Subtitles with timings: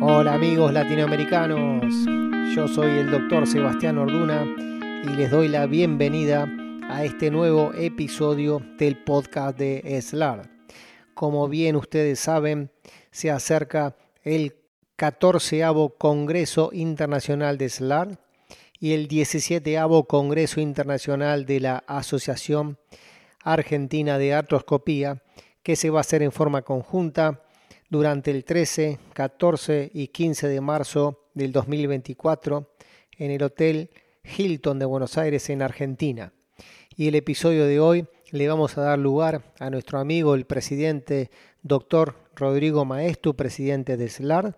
[0.00, 1.82] Hola amigos latinoamericanos,
[2.54, 4.46] yo soy el doctor Sebastián Orduna
[5.02, 6.48] y les doy la bienvenida
[6.88, 10.50] a este nuevo episodio del podcast de SLAR.
[11.14, 12.70] Como bien ustedes saben,
[13.10, 14.54] se acerca el
[14.94, 15.64] 14
[15.98, 18.20] Congreso Internacional de SLAR
[18.78, 19.76] y el 17
[20.06, 22.78] Congreso Internacional de la Asociación
[23.42, 25.24] Argentina de Artroscopía,
[25.64, 27.42] que se va a hacer en forma conjunta
[27.90, 32.70] durante el 13, 14 y 15 de marzo del 2024
[33.18, 33.90] en el Hotel
[34.36, 36.32] Hilton de Buenos Aires en Argentina.
[36.96, 41.30] Y el episodio de hoy le vamos a dar lugar a nuestro amigo el presidente
[41.62, 44.56] doctor Rodrigo Maestu, presidente de SLAR,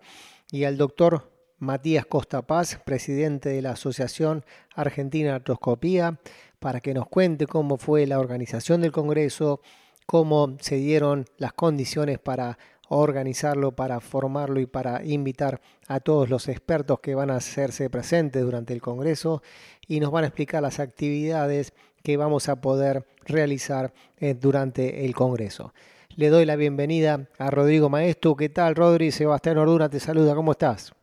[0.51, 4.43] y al doctor Matías Costa Paz, presidente de la Asociación
[4.75, 6.19] Argentina Artroscopía,
[6.59, 9.61] para que nos cuente cómo fue la organización del Congreso,
[10.05, 12.57] cómo se dieron las condiciones para
[12.97, 18.43] organizarlo, para formarlo y para invitar a todos los expertos que van a hacerse presentes
[18.43, 19.41] durante el Congreso
[19.87, 25.15] y nos van a explicar las actividades que vamos a poder realizar eh, durante el
[25.15, 25.73] Congreso.
[26.17, 28.35] Le doy la bienvenida a Rodrigo Maestu.
[28.35, 29.11] ¿Qué tal, Rodri?
[29.11, 30.35] Sebastián Orduna te saluda.
[30.35, 30.93] ¿Cómo estás?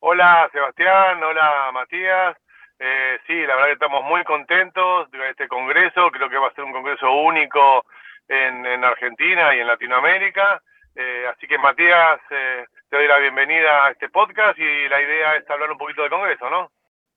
[0.00, 1.22] Hola, Sebastián.
[1.22, 2.36] Hola, Matías.
[2.80, 6.10] Eh, sí, la verdad que estamos muy contentos de este Congreso.
[6.10, 7.84] Creo que va a ser un Congreso único
[8.28, 10.60] en Argentina y en Latinoamérica.
[10.94, 15.36] Eh, así que Matías, eh, te doy la bienvenida a este podcast y la idea
[15.36, 16.70] es hablar un poquito de Congreso, ¿no?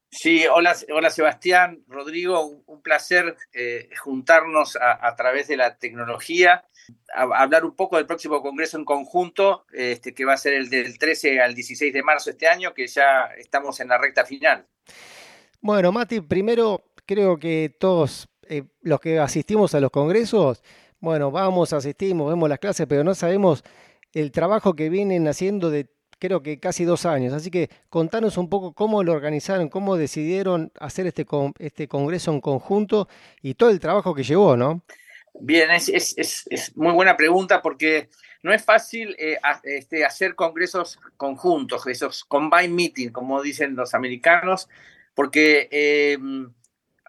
[0.09, 6.63] Sí, hola, hola Sebastián, Rodrigo, un, placer eh, juntarnos a, través de la tecnología,
[7.13, 10.69] a, hablar un poco del próximo Congreso en conjunto, este, que va a ser el
[10.69, 14.65] del 13 al 16 de marzo este año, que ya estamos en la recta final.
[15.59, 18.29] Bueno, Mati, primero creo que todos
[18.81, 20.63] los que asistimos a los congresos
[20.99, 23.63] bueno, vamos, asistimos, vemos las clases, pero no sabemos
[24.13, 25.87] el trabajo que vienen haciendo de
[26.19, 27.33] creo que casi dos años.
[27.33, 31.25] Así que contanos un poco cómo lo organizaron, cómo decidieron hacer este,
[31.59, 33.07] este congreso en conjunto
[33.41, 34.81] y todo el trabajo que llevó, ¿no?
[35.37, 38.09] Bien, es, es, muy buena pregunta porque
[38.41, 44.69] no es fácil eh, este, hacer congresos conjuntos, esos combine meeting, como dicen los americanos,
[45.13, 46.17] porque eh,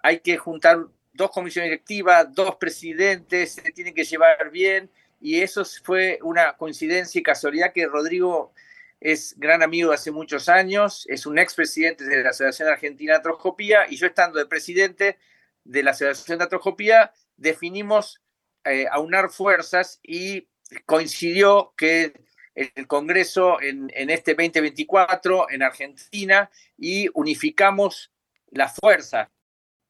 [0.03, 0.87] hay que juntar
[1.17, 4.91] dos comisiones directivas, dos presidentes, se tienen que llevar bien
[5.21, 8.53] y eso fue una coincidencia y casualidad que Rodrigo
[9.01, 13.19] es gran amigo de hace muchos años, es un expresidente de la Asociación Argentina de
[13.19, 15.19] Atroscopía y yo estando de presidente
[15.65, 18.23] de la Asociación de Atroscopía definimos
[18.65, 20.49] eh, aunar fuerzas y
[20.87, 22.13] coincidió que
[22.55, 28.11] el Congreso en, este 2024 en Argentina y unificamos
[28.51, 29.31] la fuerza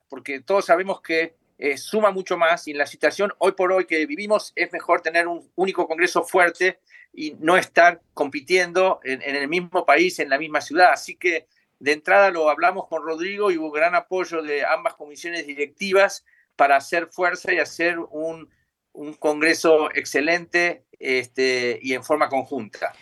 [0.08, 3.86] porque todos sabemos que eh, suma mucho más y en la situación hoy por hoy
[3.86, 6.80] que vivimos es mejor tener un único Congreso fuerte
[7.14, 10.92] y no estar compitiendo en, el mismo país, en la misma ciudad.
[10.92, 11.46] Así que
[11.78, 16.76] de entrada lo hablamos con Rodrigo y hubo gran apoyo de ambas comisiones directivas para
[16.76, 18.50] hacer fuerza y hacer un,
[18.92, 22.92] un Congreso excelente este, y en forma conjunta.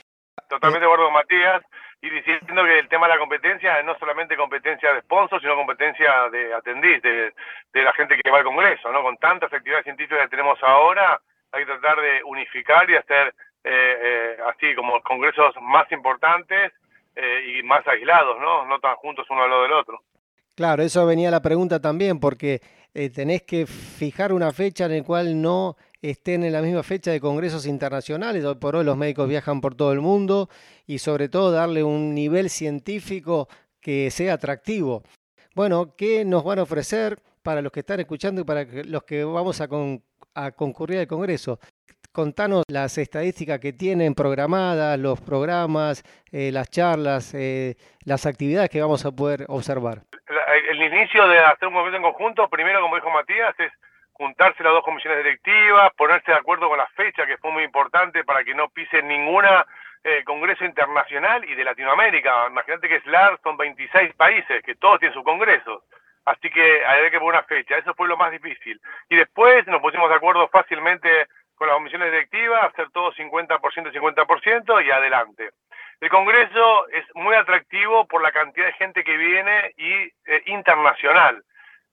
[0.49, 1.63] Totalmente de Matías
[2.05, 5.57] y diciendo que el tema de la competencia es no solamente competencia de sponsor, sino
[5.57, 7.33] competencia de atendiz, de,
[7.73, 9.03] la gente que va al Congreso, ¿no?
[9.03, 11.19] Con tantas actividades científicas que tenemos ahora,
[11.51, 13.35] hay que tratar de unificar y hacer
[13.65, 16.73] eh, eh, así como congresos más importantes
[17.17, 18.67] eh, y más aislados, ¿no?
[18.67, 20.03] No tan juntos uno al lado del otro.
[20.55, 22.61] Claro, eso venía la pregunta también, porque
[23.15, 25.77] tenés que fijar una fecha en la cual no
[26.11, 28.45] estén en la misma fecha de congresos internacionales.
[28.45, 30.49] Hoy por hoy los médicos viajan por todo el mundo
[30.87, 33.49] y sobre todo darle un nivel científico
[33.81, 35.03] que sea atractivo.
[35.55, 39.25] Bueno, ¿qué nos van a ofrecer para los que están escuchando y para los que
[39.25, 41.59] vamos a, concurrir al Congreso?
[42.13, 48.81] Contanos las estadísticas que tienen programadas, los programas, eh, las charlas, eh, las actividades que
[48.81, 50.03] vamos a poder observar.
[50.71, 53.73] El inicio de hacer un congreso en conjunto, primero, como dijo Matías, es
[54.15, 58.25] juntarse las dos comisiones directivas, ponerse de acuerdo con la fecha, que fue muy importante
[58.25, 59.67] para que no pisen ninguna
[60.05, 62.47] eh, congreso internacional y de Latinoamérica.
[62.49, 65.83] Imagínate que SLAR son 26 países, que todos tienen su congreso.
[66.25, 68.81] Así que hay que poner una fecha, eso fue lo más difícil.
[69.11, 71.27] Y después nos pusimos de acuerdo fácilmente
[71.57, 75.51] con las comisiones directivas, hacer todo 50%, 50% y adelante.
[76.01, 79.93] El Congreso es muy atractivo por la cantidad de gente que viene y
[80.27, 81.43] eh, internacional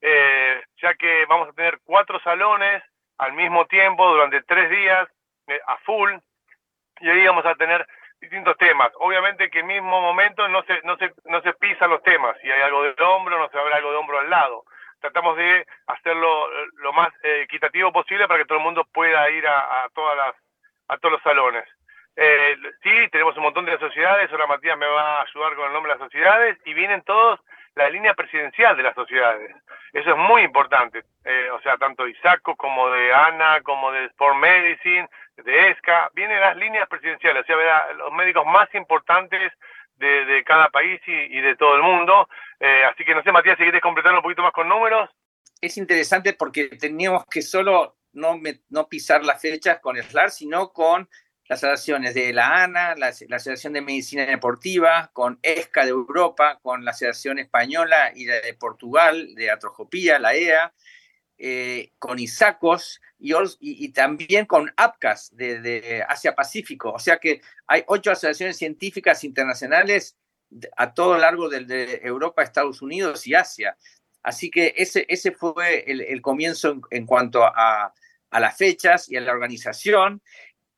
[0.02, 2.84] eh, ya que vamos a tener cuatro salones
[3.18, 5.08] al mismo tiempo durante tres días
[5.48, 6.12] eh, a full
[7.00, 7.88] y ahí vamos a tener
[8.20, 8.92] distintos temas.
[9.00, 12.38] Obviamente que en el mismo momento no se, no se, no se pisan los temas.
[12.42, 14.64] Si hay algo de hombro, no se ver algo de hombro al lado.
[15.00, 19.28] Tratamos de hacerlo eh, lo más eh, equitativo posible para que todo el mundo pueda
[19.32, 20.36] ir a, a, todas las,
[20.90, 21.66] a todos los salones.
[22.16, 25.74] eh, sí, tenemos un montón de sociedades, ahora Matías me va a ayudar con el
[25.74, 27.40] nombre de las sociedades, y vienen todos
[27.76, 29.56] la línea presidencial de las sociedades.
[29.94, 31.04] Eso es muy importante.
[31.26, 36.10] Eh, o sea, tanto de ISACO como de ANA, como de Sport Medicine, de ESCA,
[36.14, 39.52] vienen las líneas presidenciales, o sea, los médicos más importantes
[39.98, 42.28] de, cada país y, de todo el mundo.
[42.60, 45.10] Eh, así que no sé, Matías, si quieres completar un poquito más con números.
[45.62, 48.40] Es interesante porque teníamos que solo no,
[48.90, 51.08] pisar las fechas con SLAR, sino con
[51.52, 56.86] las asociaciones de la ANA, la, Asociación de Medicina Deportiva, con ESCA de Europa, con
[56.86, 60.74] la Asociación Española y la de Portugal, de Atrojopía, la EA,
[61.38, 66.94] eh, con ISACOS y, y, también con APCAS de, Asia Pacífico.
[66.94, 70.16] O sea que hay ocho asociaciones científicas internacionales
[70.78, 73.76] a todo largo de, Europa, Estados Unidos y Asia.
[74.24, 77.94] Así que ese, ese fue el, comienzo en, cuanto a,
[78.30, 80.22] a, las fechas y a la organización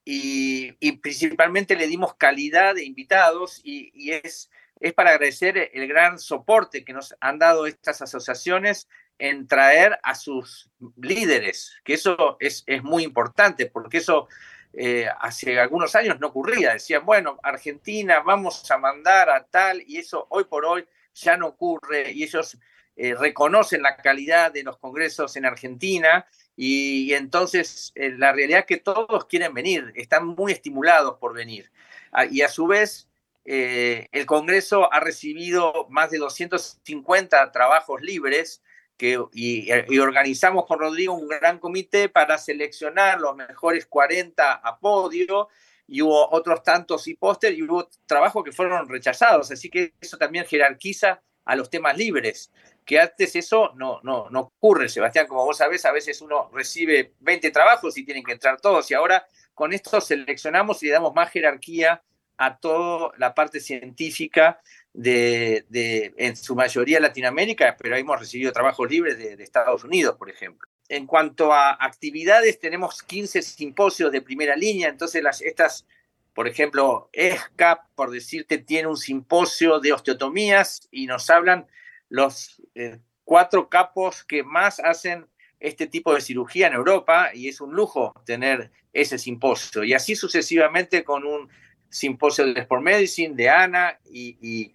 [0.05, 6.83] y, principalmente le dimos calidad de invitados y, es, es para agradecer el gran soporte
[6.83, 8.87] que nos han dado estas asociaciones
[9.19, 14.27] en traer a sus líderes, que eso es, es muy importante, porque eso
[14.73, 16.73] eh, hace algunos años no ocurría.
[16.73, 21.47] Decían, bueno, Argentina, vamos a mandar a tal, y eso hoy por hoy ya no
[21.47, 22.57] ocurre, y ellos
[22.95, 28.65] eh, reconocen la calidad de los congresos en Argentina y, entonces eh, la realidad es
[28.65, 31.71] que todos quieren venir, están muy estimulados por venir.
[32.11, 33.09] Ah, y a su vez,
[33.45, 38.61] eh, el Congreso ha recibido más de 250 trabajos libres
[38.97, 39.69] que, y,
[39.99, 45.49] organizamos con Rodrigo un gran comité para seleccionar los mejores 40 a podio
[45.87, 49.51] y hubo otros tantos y póster y hubo trabajos que fueron rechazados.
[49.51, 52.51] Así que eso también jerarquiza a los temas libres
[52.85, 57.13] que antes eso no, no, no ocurre, Sebastián, como vos sabés, a veces uno recibe
[57.19, 61.13] 20 trabajos y tienen que entrar todos, y ahora con esto seleccionamos y le damos
[61.13, 62.01] más jerarquía
[62.37, 64.59] a toda la parte científica
[64.91, 70.29] de, de en su mayoría Latinoamérica, pero hemos recibido trabajos libres de, Estados Unidos, por
[70.29, 70.67] ejemplo.
[70.89, 75.85] En cuanto a actividades, tenemos 15 simposios de primera línea, entonces las, estas,
[76.33, 81.67] por ejemplo, ESCAP, por decirte, tiene un simposio de osteotomías y nos hablan
[82.09, 85.27] los eh, cuatro capos que más hacen
[85.59, 89.83] este tipo de cirugía en Europa y es un lujo tener ese simposio.
[89.83, 91.49] Y así sucesivamente con un
[91.89, 94.73] simposio de Sport Medicine, de ANA y,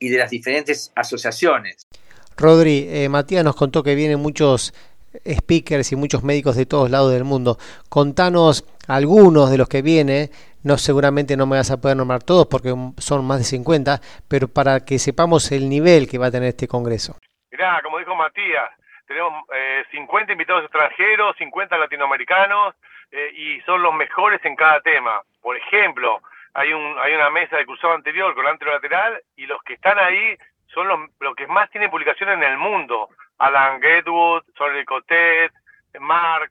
[0.00, 1.86] de las diferentes asociaciones.
[2.36, 4.72] Rodri, eh, Matías nos contó que vienen muchos
[5.26, 7.58] speakers y muchos médicos de todos lados del mundo.
[7.88, 10.30] Contanos algunos de los que vienen,
[10.64, 14.48] no seguramente no me vas a poder nombrar todos porque son más de 50, pero
[14.48, 17.16] para que sepamos el nivel que va a tener este congreso.
[17.50, 18.70] Mirá, como dijo Matías,
[19.06, 19.32] tenemos
[19.90, 22.74] 50 eh, invitados extranjeros, 50 latinoamericanos
[23.10, 25.22] eh, y son los mejores en cada tema.
[25.40, 26.20] Por ejemplo,
[26.54, 30.36] hay, un, hay una mesa de cruzado anterior con anterolateral y los que están ahí
[30.66, 33.08] son los, los que más tienen publicaciones en el mundo.
[33.38, 35.52] Alan Getwood, Sol Cotet,
[36.00, 36.50] Mark,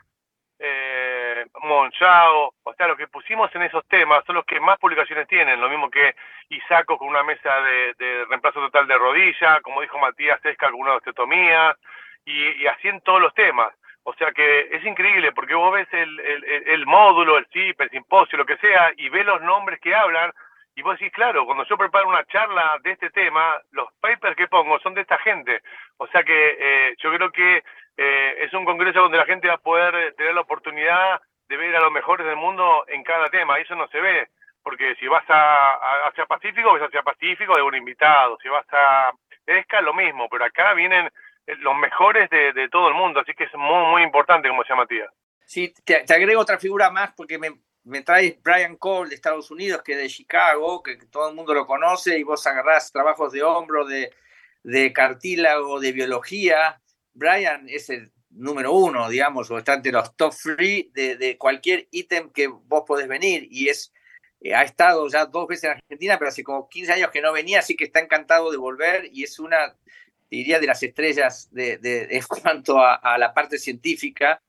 [2.06, 5.70] O sea, lo que pusimos en esos temas son los que más publicaciones tienen, lo
[5.70, 6.16] mismo que
[6.50, 10.96] Isaco con una mesa de, reemplazo total de rodilla, como dijo Matías Esca con una
[10.96, 11.76] osteotomía,
[12.26, 13.74] y, así en todos los temas.
[14.04, 17.90] O sea que es increíble porque vos ves el, el, el módulo, el CIP, el
[17.90, 20.32] simposio, lo que sea, y ves los nombres que hablan,
[20.76, 24.48] y vos decís, claro, cuando yo preparo una charla de este tema, los papers que
[24.48, 25.62] pongo son de esta gente.
[25.98, 27.64] O sea que eh, yo creo que
[27.98, 31.76] eh, es un congreso donde la gente va a poder tener la oportunidad de ver
[31.76, 33.60] a los mejores del mundo en cada tema.
[33.60, 34.28] Eso no se ve,
[34.64, 38.38] porque si vas a, hacia Pacífico, ves hacia Pacífico de un invitado.
[38.42, 39.12] Si vas a
[39.46, 40.28] ESCA, lo mismo.
[40.30, 41.10] Pero acá vienen
[41.60, 43.22] los mejores de, todo el mundo.
[43.22, 45.10] Así que es muy, muy importante, como decía Matías.
[45.46, 47.52] Sí, te, te agrego otra figura más porque me,
[47.88, 51.54] me traes Brian Cole de Estados Unidos, que es de Chicago, que todo el mundo
[51.54, 54.14] lo conoce, y vos agarrás trabajos de hombro, de,
[54.64, 56.82] de cartílago, de biología.
[57.14, 62.48] Brian es el número uno, digamos, o está los top three de, cualquier ítem que
[62.48, 63.94] vos podés venir, y es
[64.42, 67.34] eh, ha estado ya dos veces en Argentina, pero hace como 15 años que no
[67.34, 69.74] venía, así que está encantado de volver y es una,
[70.30, 74.40] diría, de las estrellas de, de en cuanto a, la parte científica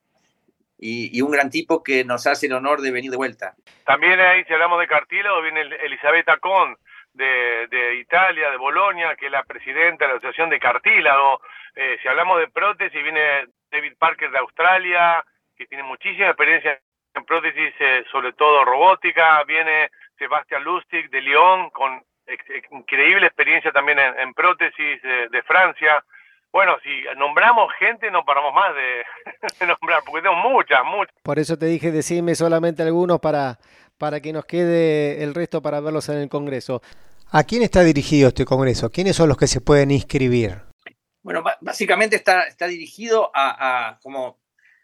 [0.79, 3.55] y, un gran tipo que nos hace el honor de venir de vuelta.
[3.85, 6.77] También ahí, si hablamos de cartílago, viene Elisabetta Con
[7.15, 11.41] de, de Italia, de Bolonia, que es la presidenta de la Asociación de Cartílago.
[11.75, 15.25] Eh, si hablamos de prótesis, viene David Parker de Australia,
[15.57, 16.81] que tiene muchísima experiencia
[17.15, 19.43] en prótesis, eh, sobre todo robótica.
[19.45, 22.03] Viene Sebastián Lustig de Lyon, con
[22.73, 26.05] increíble experiencia también en, prótesis de Francia.
[26.51, 28.75] Bueno, si nombramos gente no paramos más
[29.61, 31.15] de, nombrar, porque tenemos muchas, muchas.
[31.23, 33.59] Por eso te dije, decime solamente algunos para,
[33.99, 36.81] para que nos quede el resto para verlos en el Congreso.
[37.31, 38.91] ¿A quién está dirigido este Congreso?
[38.91, 40.68] ¿Quiénes son los que se pueden inscribir?
[41.29, 44.39] Bueno, básicamente está, está dirigido a, como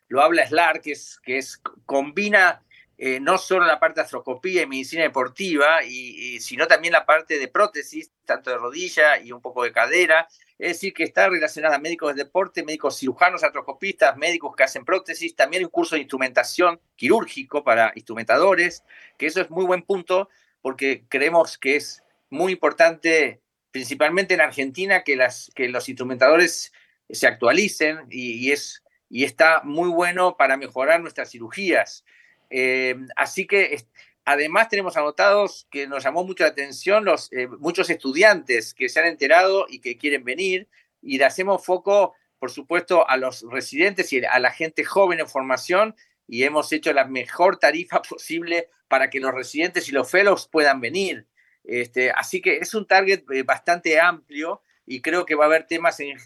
[0.08, 2.62] lo habla SLAR, que es, que es combina
[2.98, 7.38] eh, no solo la parte de astroscopía y medicina deportiva, y, sino también la parte
[7.38, 10.28] de prótesis, tanto de rodilla y un poco de cadera.
[10.58, 14.84] Es decir, que está relacionada a médicos de deporte, médicos cirujanos, astroscopistas, médicos que hacen
[14.84, 18.84] prótesis, también un curso de instrumentación quirúrgico para instrumentadores,
[19.16, 20.28] que eso es muy buen punto
[20.60, 23.40] porque creemos que es muy importante,
[23.74, 26.72] principalmente en Argentina, que, los instrumentadores
[27.10, 32.04] se actualicen y, es, y está muy bueno para mejorar nuestras cirugías.
[32.50, 33.84] Eh, así que
[34.24, 39.00] además tenemos anotados que nos llamó mucho la atención los eh, muchos estudiantes que se
[39.00, 40.68] han enterado y que quieren venir
[41.02, 45.26] y le hacemos foco, por supuesto, a los residentes y a la gente joven en
[45.26, 45.96] formación
[46.28, 50.80] y hemos hecho la mejor tarifa posible para que los residentes y los fellows puedan
[50.80, 51.26] venir.
[51.64, 55.66] Este, así que es un target eh, bastante amplio y creo que va a haber
[55.66, 56.18] temas en,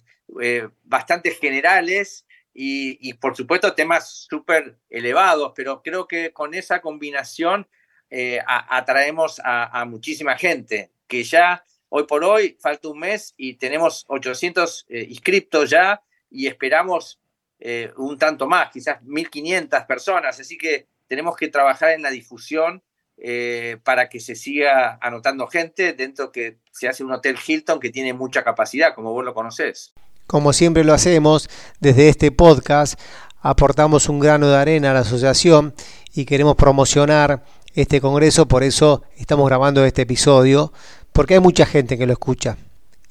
[0.84, 2.26] bastante generales
[2.60, 7.68] y, por supuesto temas súper elevados, pero creo que con esa combinación
[8.10, 14.04] eh, atraemos a, muchísima gente, que ya hoy por hoy falta un mes y tenemos
[14.08, 17.20] 800 eh, inscriptos ya y esperamos
[17.60, 22.82] eh, un tanto más, quizás 1.500 personas, así que tenemos que trabajar en la difusión
[23.82, 28.12] para que se siga anotando gente dentro que se hace un hotel Hilton que tiene
[28.12, 29.92] mucha capacidad, como vos lo conocés.
[30.26, 31.48] Como siempre lo hacemos,
[31.80, 33.00] desde este podcast
[33.40, 35.74] aportamos un grano de arena a la asociación
[36.14, 37.44] y queremos promocionar
[37.74, 40.72] este congreso, por eso estamos grabando este episodio,
[41.12, 42.56] porque hay mucha gente que lo escucha.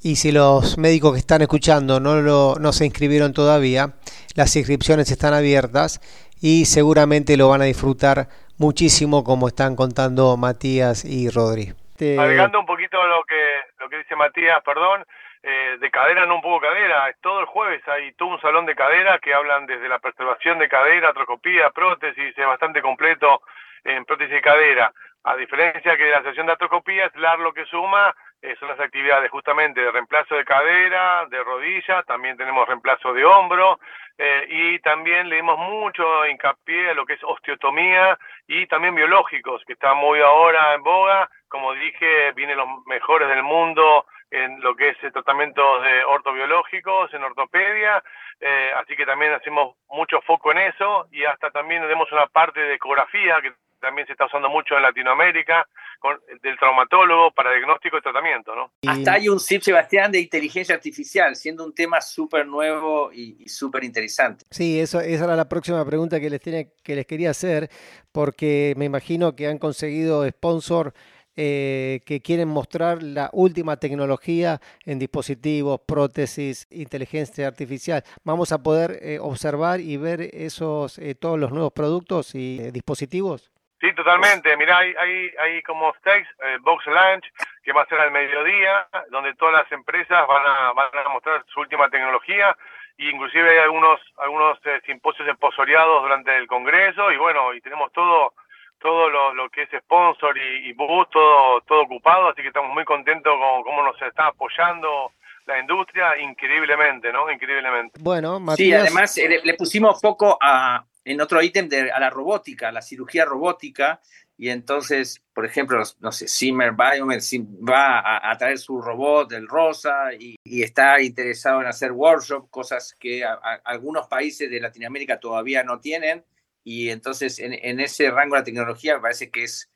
[0.01, 3.95] Y si los médicos que están escuchando no, lo, no se inscribieron todavía,
[4.35, 6.01] las inscripciones están abiertas
[6.39, 11.73] y seguramente lo van a disfrutar muchísimo como están contando Matías y Rodri.
[11.99, 13.43] Agregando un poquito lo que,
[13.79, 15.03] lo que dice Matías, perdón,
[15.41, 18.75] eh, de cadera, no un poco cadera, todo el jueves hay todo un salón de
[18.75, 23.41] cadera que hablan desde la preservación de cadera, atrocopía, prótesis, es bastante completo
[23.83, 24.91] en prótesis de cadera.
[25.23, 29.29] A diferencia que la sesión de atrocopía, LAR lo que suma eh, son las actividades
[29.31, 33.79] justamente de reemplazo de cadera, de rodilla, también tenemos reemplazo de hombro
[34.17, 39.63] eh, y también le dimos mucho hincapié a lo que es osteotomía y también biológicos,
[39.65, 41.29] que está muy ahora en boga.
[41.49, 47.13] Como dije, vienen los mejores del mundo en lo que es el tratamiento de ortobiológicos,
[47.13, 48.03] en ortopedia,
[48.39, 52.59] eh, así que también hacemos mucho foco en eso y hasta también tenemos una parte
[52.59, 55.67] de ecografía que también se está usando mucho en Latinoamérica,
[55.99, 58.71] con, del traumatólogo para diagnóstico y tratamiento, ¿no?
[58.87, 63.83] Hasta hay un CIP, Sebastián, de inteligencia artificial, siendo un tema súper nuevo y, súper
[63.83, 64.45] interesante.
[64.51, 67.69] Sí, eso, esa era la próxima pregunta que les, tiene, que les quería hacer,
[68.11, 70.93] porque me imagino que han conseguido sponsor
[71.39, 78.03] eh, que quieren mostrar la última tecnología en dispositivos, prótesis, inteligencia artificial.
[78.23, 83.51] Vamos a poder eh, observar y ver esos eh, todos los nuevos productos y dispositivos.
[83.79, 84.55] Sí, totalmente.
[84.57, 86.29] Mira, hay, hay, hay como stakes,
[86.61, 87.25] Box Lunch,
[87.63, 91.43] que va a ser al mediodía, donde todas las empresas van a, van a mostrar
[91.47, 92.55] su última tecnología
[92.97, 98.33] y inclusive hay algunos algunos simposios esposoriados durante el congreso y bueno, y tenemos todo
[98.79, 102.73] todo lo, lo que es sponsor y, y bus, todo, todo ocupado, así que estamos
[102.73, 105.11] muy contentos con cómo nos está apoyando
[105.47, 107.31] la industria increíblemente, ¿no?
[107.31, 107.99] Increíblemente.
[108.01, 108.57] Bueno, Matías...
[108.57, 112.81] Sí, además eh, le, pusimos foco a, en otro ítem de, a la robótica, la
[112.81, 114.01] cirugía robótica,
[114.37, 117.19] y entonces, por ejemplo, no sé, Zimmer Biomed
[117.67, 122.95] va a, traer su robot, el Rosa, y, y, está interesado en hacer workshop, cosas
[122.99, 123.23] que
[123.63, 126.23] algunos países de Latinoamérica todavía no tienen,
[126.63, 129.69] y entonces en, ese rango de la tecnología me parece que es,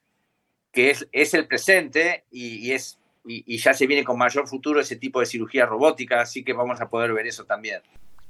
[0.74, 4.98] que es, es el presente y, es, y, ya se viene con mayor futuro ese
[4.98, 7.82] tipo de cirugía robótica, así que vamos a poder ver eso también.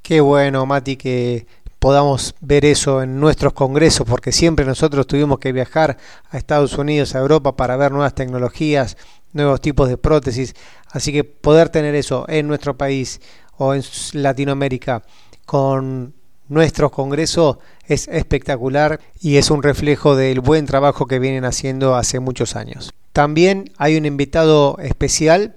[0.03, 1.47] Qué bueno, Mati, que
[1.81, 5.97] podamos ver eso en nuestros congresos, porque siempre nosotros tuvimos que viajar
[6.29, 8.97] a Estados Unidos, a Europa, para ver nuevas tecnologías,
[9.33, 10.53] nuevos tipos de prótesis.
[10.91, 13.19] Así que poder tener eso en nuestro país
[13.57, 13.81] o en
[14.13, 15.01] Latinoamérica
[15.47, 16.13] con
[16.49, 17.57] nuestros congresos
[17.87, 22.93] es espectacular y es un reflejo del buen trabajo que vienen haciendo hace muchos años.
[23.11, 25.55] También hay un invitado especial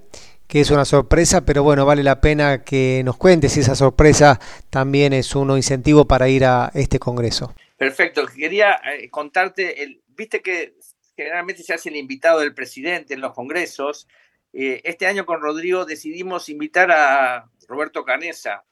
[0.55, 4.39] que es una sorpresa, pero bueno, vale la pena que nos cuentes si esa sorpresa
[4.71, 7.53] también es un incentivo para ir a este congreso.
[7.77, 10.77] Perfecto, quería eh, contarte, viste que
[11.17, 14.07] generalmente se hace el invitado del presidente en los congresos.
[14.53, 18.63] Eh, este año con Rodrigo decidimos invitar a Roberto Canesa,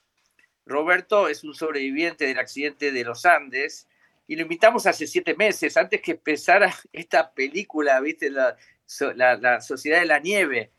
[0.64, 3.88] Roberto es un sobreviviente del accidente de los Andes
[4.28, 8.30] y lo invitamos hace siete meses, antes que empezara esta película, ¿viste?
[8.30, 8.56] La,
[9.60, 10.70] Sociedad de la Nieve.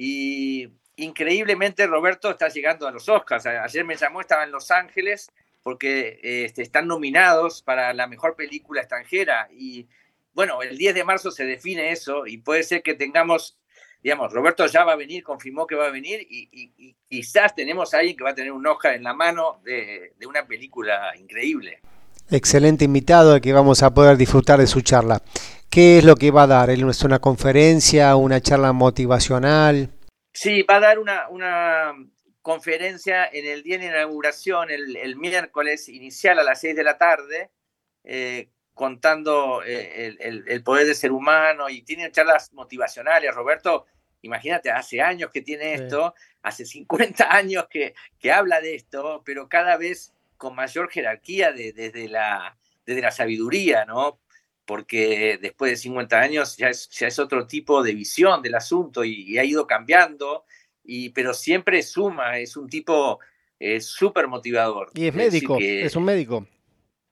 [0.00, 3.46] Y increíblemente Roberto está llegando a los Oscars.
[3.46, 5.32] Ayer me llamó, estaba en Los Ángeles,
[5.64, 9.48] porque este, están nominados para la mejor película extranjera.
[9.50, 9.88] Y
[10.34, 13.58] bueno, el 10 de marzo se define eso y puede ser que tengamos
[14.00, 17.98] digamos, Roberto ya va a venir, confirmó que va a venir y, quizás tenemos a
[17.98, 21.80] alguien que va a tener un Oscar en la mano de, una película increíble.
[22.30, 25.20] Excelente invitado que vamos a poder disfrutar de su charla.
[25.70, 26.70] ¿Qué es lo que va a dar?
[26.70, 29.90] ¿Es una conferencia, una charla motivacional?
[30.32, 31.94] Sí, va a dar una, una
[32.40, 37.50] conferencia en el día de inauguración, el, miércoles inicial a las 6 de la tarde,
[38.04, 43.34] eh, contando eh, el, poder del ser humano y tiene charlas motivacionales.
[43.34, 43.84] Roberto,
[44.22, 49.48] imagínate, hace años que tiene esto, hace 50 años que, que habla de esto, pero
[49.48, 52.56] cada vez con mayor jerarquía desde, la,
[52.86, 54.20] desde la sabiduría, ¿no?
[54.68, 59.02] Porque después de 50 años ya es, ya es otro tipo de visión del asunto
[59.02, 60.44] y, ha ido cambiando,
[60.84, 63.18] y, pero siempre suma, es un tipo
[63.58, 64.90] eh, súper motivador.
[64.92, 66.46] Y es médico, es un médico.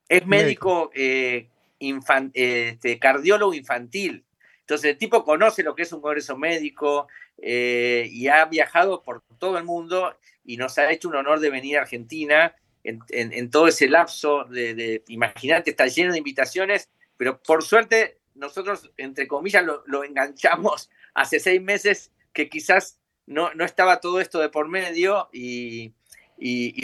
[0.07, 1.49] Es médico, eh,
[1.81, 4.27] este, cardiólogo infantil.
[4.61, 7.09] Entonces el tipo conoce lo que es un congreso médico
[7.39, 11.49] eh, y ha viajado por todo el mundo y nos ha hecho un honor de
[11.49, 17.63] venir a Argentina en, todo ese lapso de, imagínate, está lleno de invitaciones, pero por
[17.63, 24.21] suerte nosotros, entre comillas, lo, enganchamos hace seis meses que quizás no, no, estaba todo
[24.21, 25.95] esto de por medio y,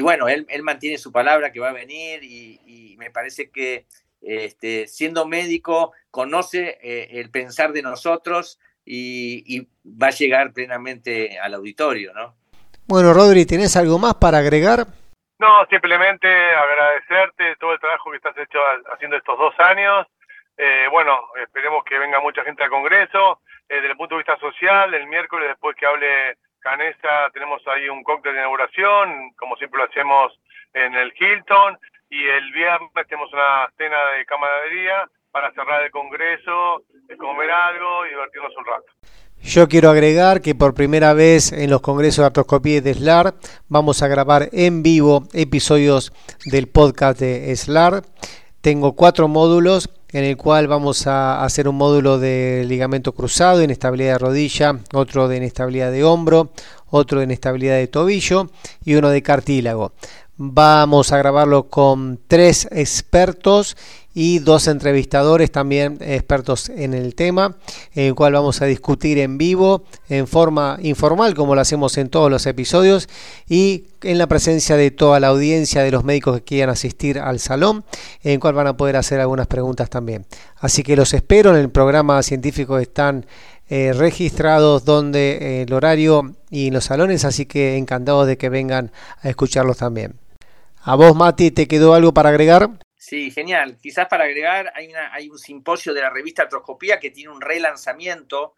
[0.01, 3.87] bueno, él, mantiene su palabra que va a venir y me parece que
[4.23, 11.55] este, siendo médico, conoce eh, el pensar de nosotros y, va a llegar plenamente al
[11.55, 12.35] auditorio, ¿no?
[12.87, 14.87] Bueno, Rodri, ¿tenés algo más para agregar?
[15.39, 18.59] No, simplemente agradecerte todo el trabajo que estás hecho
[18.93, 20.07] haciendo estos dos años.
[20.57, 23.41] Eh, bueno, esperemos que venga mucha gente al Congreso.
[23.69, 27.89] Eh, desde el punto de vista social, el miércoles, después que hable Canesa, tenemos ahí
[27.89, 30.39] un cóctel de inauguración, como siempre lo hacemos
[30.75, 36.85] en el Hilton y el viernes tenemos una cena de camaradería para cerrar el congreso,
[37.19, 38.87] comer algo y divertirnos un rato.
[39.41, 43.35] Yo quiero agregar que por primera vez en los congresos de artroscopía de SLAR
[43.69, 46.13] vamos a grabar en vivo episodios
[46.45, 48.03] del podcast de SLAR.
[48.61, 54.13] Tengo cuatro módulos en el cual vamos a hacer un módulo de ligamento cruzado, inestabilidad
[54.13, 56.51] de rodilla, otro de inestabilidad de hombro,
[56.91, 58.51] otro de inestabilidad de tobillo
[58.85, 59.93] y uno de cartílago.
[60.39, 63.77] Vamos a grabarlo con tres expertos
[64.15, 67.57] y dos entrevistadores también expertos en el tema,
[67.95, 72.09] en el cual vamos a discutir en vivo, en forma informal, como lo hacemos en
[72.09, 73.09] todos los episodios,
[73.47, 77.39] y en la presencia de toda la audiencia de los médicos que quieran asistir al
[77.39, 77.85] salón,
[78.23, 80.27] en el cual van a poder hacer algunas preguntas también.
[80.57, 83.27] Así que los espero en el programa científico están
[83.75, 88.93] eh, registrados donde eh, el horario y los salones, así que encantados de que vengan
[89.23, 90.21] a escucharlos también.
[90.83, 92.69] A vos, Mati, ¿te quedó algo para agregar?
[92.99, 93.79] Sí, genial.
[93.81, 98.57] Quizás para agregar, hay, un simposio de la revista Artroscopía que tiene un relanzamiento,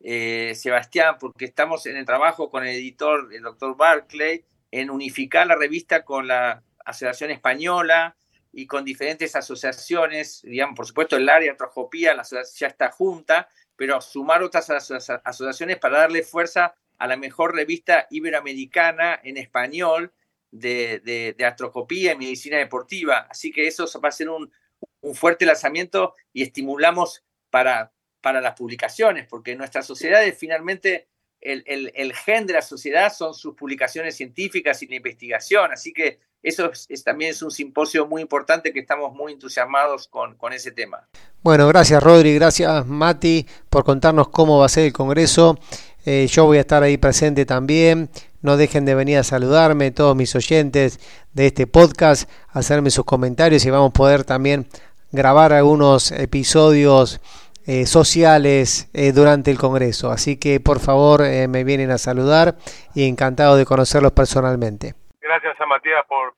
[0.00, 5.46] eh, Sebastián, porque estamos en el trabajo con el editor, el doctor Barclay, en unificar
[5.46, 8.16] la revista con la Asociación Española
[8.52, 14.00] y con diferentes asociaciones, digamos, por supuesto el área de artroscopía ya está junta, pero
[14.00, 20.12] sumar otras asociaciones para darle fuerza a la mejor revista iberoamericana en español
[20.50, 23.26] de, de, astrocopía y medicina deportiva.
[23.30, 24.50] Así que eso va a ser un,
[25.14, 31.08] fuerte lanzamiento y estimulamos para, para las publicaciones, porque nuestra sociedad es finalmente
[31.40, 35.72] el, el, gen de la sociedad son sus publicaciones científicas y la investigación.
[35.72, 40.36] Así que eso es, también es un simposio muy importante que estamos muy entusiasmados con,
[40.36, 41.08] con ese tema.
[41.42, 45.58] Bueno, gracias Rodri, gracias Mati por contarnos cómo va a ser el Congreso.
[46.04, 48.08] Eh, yo voy a estar ahí presente también.
[48.40, 51.00] No dejen de venir a saludarme, todos mis oyentes
[51.32, 54.68] de este podcast, hacerme sus comentarios y vamos a poder también
[55.10, 57.20] grabar algunos episodios
[57.66, 60.12] eh, sociales eh, durante el Congreso.
[60.12, 62.56] Así que por favor me vienen a saludar
[62.94, 64.94] y encantado de conocerlos personalmente.
[65.28, 66.32] Gracias a Matías por,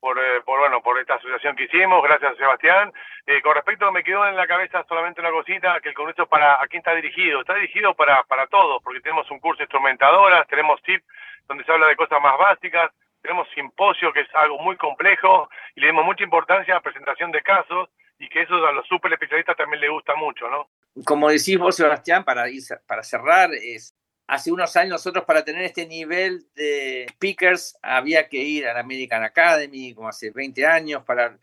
[0.00, 2.92] por, por, bueno, por esta asociación que hicimos, gracias Sebastián.
[3.26, 6.60] Eh, con respecto, me quedó en la cabeza solamente una cosita, que el Congreso para,
[6.60, 7.42] ¿a quién está dirigido?
[7.42, 11.00] Está dirigido para, para todos, porque tenemos un curso de instrumentadoras, tenemos TIP,
[11.46, 12.90] donde se habla de cosas más básicas,
[13.22, 17.30] tenemos simposio, que es algo muy complejo, y le damos mucha importancia a la presentación
[17.30, 20.70] de casos, y que eso a los super especialistas también le gusta mucho, ¿no?
[21.06, 22.46] Como decís vos, Sebastián, para,
[22.88, 23.94] para cerrar, es,
[24.26, 28.80] hace unos años nosotros para tener este nivel de speakers había que ir a la
[28.80, 31.38] American Academy, como hace 20 años, para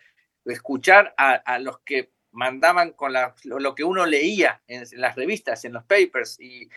[0.46, 3.14] escuchar a, los que mandaban con
[3.44, 6.70] lo, que uno leía en, las revistas, en los papers, y,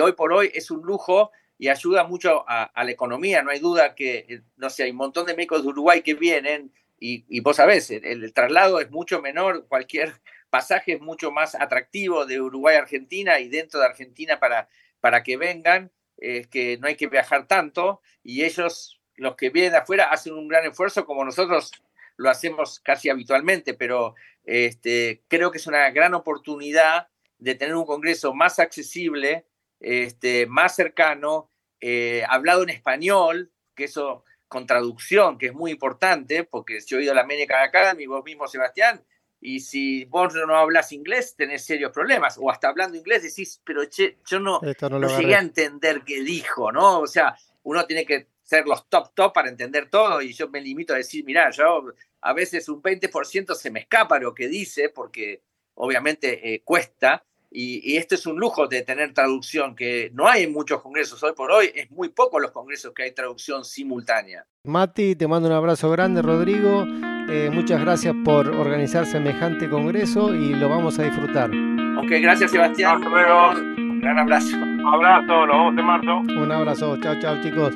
[0.00, 3.42] hoy por hoy es un lujo y ayuda mucho a, la economía.
[3.42, 6.14] No hay duda que, eh, no sé, hay un montón de médicos de Uruguay que
[6.14, 12.26] vienen y, vos sabés, el, traslado es mucho menor, cualquier pasaje es mucho más atractivo
[12.26, 14.68] de Uruguay a Argentina y dentro de Argentina para,
[15.06, 19.76] para que vengan, es que no hay que viajar tanto y ellos, los que vienen
[19.76, 21.70] afuera, hacen un gran esfuerzo como nosotros
[22.16, 27.06] lo hacemos casi habitualmente, pero este, creo que es una gran oportunidad
[27.38, 29.46] de tener un Congreso más accesible,
[29.78, 36.42] este, más cercano, eh, hablado en español, que eso con traducción, que es muy importante,
[36.42, 39.04] porque yo he ido a la American Academy, vos mismo, Sebastián,
[39.40, 43.84] y si vos no hablas inglés, tenés serios problemas, o hasta hablando inglés decís, pero
[43.84, 47.00] che, yo no, no, llegué a entender qué dijo, ¿no?
[47.00, 50.60] O sea, uno tiene que ser los top top para entender todo, y yo me
[50.60, 54.88] limito a decir, mira, yo a veces un 20% se me escapa lo que dice,
[54.88, 55.42] porque
[55.74, 60.52] obviamente eh, cuesta, y, esto es un lujo de tener traducción, que no hay en
[60.52, 64.46] muchos congresos hoy por hoy, es muy poco los congresos que hay traducción simultánea.
[64.64, 66.84] Mati, te mando un abrazo grande, Rodrigo.
[67.28, 71.50] Eh, muchas gracias por organizar semejante congreso y lo vamos a disfrutar.
[71.98, 72.96] Ok, gracias Sebastián.
[72.96, 73.50] Hasta luego.
[73.76, 74.56] Un gran abrazo.
[74.56, 76.40] Un abrazo, nos vemos en marzo.
[76.42, 77.74] Un abrazo, chao, chao chicos.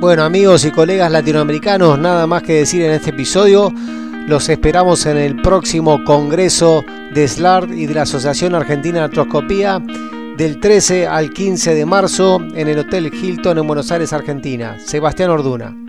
[0.00, 3.72] Bueno amigos y colegas latinoamericanos, nada más que decir en este episodio.
[4.28, 9.80] Los esperamos en el próximo Congreso de SLARD y de la Asociación Argentina de Artroscopía
[10.36, 14.76] del 13 al 15 de marzo en el Hotel Hilton en Buenos Aires, Argentina.
[14.78, 15.85] Sebastián Orduna.